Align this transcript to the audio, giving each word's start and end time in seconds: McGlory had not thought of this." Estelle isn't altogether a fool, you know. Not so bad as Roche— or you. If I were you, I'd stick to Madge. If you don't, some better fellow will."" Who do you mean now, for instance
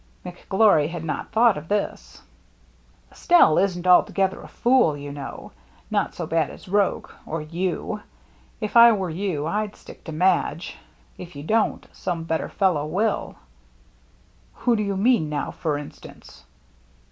McGlory 0.25 0.89
had 0.89 1.03
not 1.03 1.31
thought 1.31 1.59
of 1.59 1.67
this." 1.67 2.23
Estelle 3.11 3.59
isn't 3.59 3.85
altogether 3.85 4.41
a 4.41 4.47
fool, 4.47 4.97
you 4.97 5.11
know. 5.11 5.51
Not 5.91 6.15
so 6.15 6.25
bad 6.25 6.49
as 6.49 6.67
Roche— 6.67 7.11
or 7.27 7.43
you. 7.43 8.01
If 8.59 8.75
I 8.75 8.93
were 8.93 9.11
you, 9.11 9.45
I'd 9.45 9.75
stick 9.75 10.03
to 10.05 10.11
Madge. 10.11 10.75
If 11.19 11.35
you 11.35 11.43
don't, 11.43 11.85
some 11.93 12.23
better 12.23 12.49
fellow 12.49 12.87
will."" 12.87 13.35
Who 14.65 14.75
do 14.75 14.81
you 14.81 14.97
mean 14.97 15.29
now, 15.29 15.51
for 15.51 15.77
instance 15.77 16.45